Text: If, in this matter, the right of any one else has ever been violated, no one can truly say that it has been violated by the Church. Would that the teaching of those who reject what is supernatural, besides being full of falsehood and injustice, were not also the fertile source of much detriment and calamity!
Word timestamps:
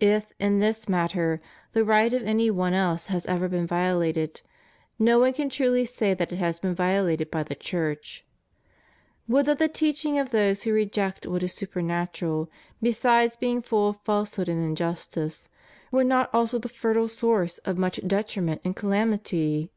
If, 0.00 0.32
in 0.40 0.58
this 0.58 0.88
matter, 0.88 1.40
the 1.74 1.84
right 1.84 2.12
of 2.12 2.24
any 2.24 2.50
one 2.50 2.74
else 2.74 3.06
has 3.06 3.24
ever 3.26 3.46
been 3.46 3.68
violated, 3.68 4.42
no 4.98 5.20
one 5.20 5.32
can 5.32 5.48
truly 5.48 5.84
say 5.84 6.12
that 6.12 6.32
it 6.32 6.38
has 6.38 6.58
been 6.58 6.74
violated 6.74 7.30
by 7.30 7.44
the 7.44 7.54
Church. 7.54 8.24
Would 9.28 9.46
that 9.46 9.60
the 9.60 9.68
teaching 9.68 10.18
of 10.18 10.30
those 10.30 10.64
who 10.64 10.72
reject 10.72 11.24
what 11.24 11.44
is 11.44 11.52
supernatural, 11.54 12.50
besides 12.82 13.36
being 13.36 13.62
full 13.62 13.90
of 13.90 13.98
falsehood 14.00 14.48
and 14.48 14.60
injustice, 14.60 15.48
were 15.92 16.02
not 16.02 16.30
also 16.34 16.58
the 16.58 16.68
fertile 16.68 17.06
source 17.06 17.58
of 17.58 17.78
much 17.78 18.00
detriment 18.04 18.62
and 18.64 18.74
calamity! 18.74 19.70